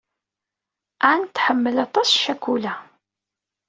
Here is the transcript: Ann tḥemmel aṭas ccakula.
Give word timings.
Ann 1.09 1.23
tḥemmel 1.25 1.75
aṭas 1.85 2.09
ccakula. 2.19 2.75